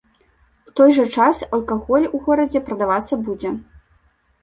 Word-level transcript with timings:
У 0.71 0.73
той 0.81 0.89
жа 0.99 1.05
час 1.19 1.43
алкаголь 1.59 2.09
у 2.15 2.25
горадзе 2.25 2.65
прадавацца 2.73 3.23
будзе. 3.29 3.57